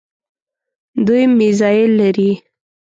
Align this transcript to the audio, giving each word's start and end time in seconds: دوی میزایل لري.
دوی 1.05 1.23
میزایل 1.37 1.89
لري. 1.99 2.31